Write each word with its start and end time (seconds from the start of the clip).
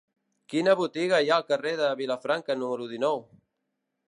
Quina 0.53 0.73
botiga 0.79 1.19
hi 1.25 1.29
ha 1.29 1.35
al 1.37 1.45
carrer 1.51 1.75
de 1.83 1.93
Vilafranca 2.01 2.57
número 2.65 2.93
dinou? 2.97 3.23